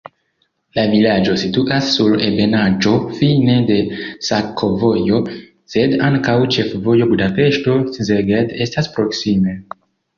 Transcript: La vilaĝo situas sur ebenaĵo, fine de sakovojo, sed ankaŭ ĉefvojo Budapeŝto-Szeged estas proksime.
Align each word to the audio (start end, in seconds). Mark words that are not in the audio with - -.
La 0.77 0.85
vilaĝo 0.93 1.35
situas 1.41 1.91
sur 1.97 2.15
ebenaĵo, 2.29 2.95
fine 3.19 3.59
de 3.69 3.79
sakovojo, 4.31 5.23
sed 5.77 5.97
ankaŭ 6.11 6.39
ĉefvojo 6.59 7.13
Budapeŝto-Szeged 7.15 8.61
estas 8.69 8.95
proksime. 8.99 9.61